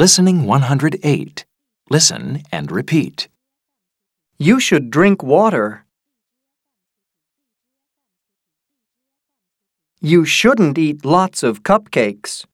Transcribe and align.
Listening 0.00 0.44
108. 0.46 1.44
Listen 1.90 2.42
and 2.50 2.72
repeat. 2.72 3.28
You 4.38 4.58
should 4.58 4.90
drink 4.90 5.22
water. 5.22 5.84
You 10.00 10.24
shouldn't 10.24 10.78
eat 10.78 11.04
lots 11.04 11.42
of 11.42 11.62
cupcakes. 11.64 12.46